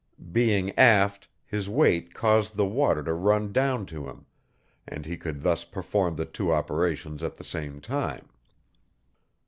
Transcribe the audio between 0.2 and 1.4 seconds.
Being aft,